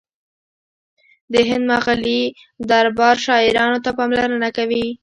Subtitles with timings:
[1.31, 2.21] د هند مغلي
[2.69, 4.85] دربار شاعرانو ته پاملرنه کوله